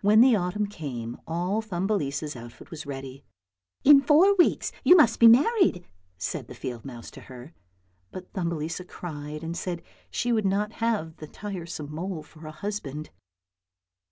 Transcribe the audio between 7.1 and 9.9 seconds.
to her. But Thumbelisa cried and said that